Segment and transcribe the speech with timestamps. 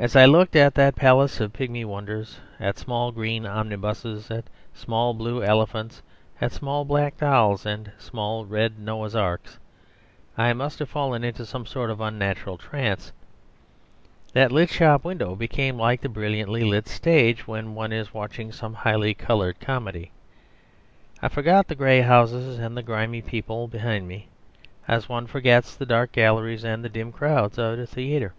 [0.10, 5.12] As I looked at that palace of pigmy wonders, at small green omnibuses, at small
[5.14, 6.02] blue elephants,
[6.40, 9.58] at small black dolls, and small red Noah's arks,
[10.38, 13.12] I must have fallen into some sort of unnatural trance.
[14.34, 18.74] That lit shop window became like the brilliantly lit stage when one is watching some
[18.74, 20.12] highly coloured comedy.
[21.22, 24.28] I forgot the grey houses and the grimy people behind me
[24.88, 28.34] as one forgets the dark galleries and the dim crowds at a theatre.